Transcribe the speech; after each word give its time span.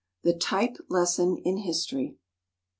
The 0.23 0.33
"Type 0.33 0.77
Lesson" 0.89 1.37
in 1.45 1.57
History. 1.57 2.17